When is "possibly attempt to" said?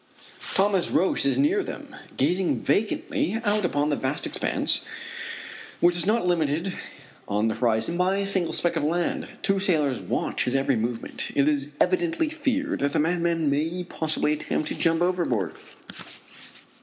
13.83-14.75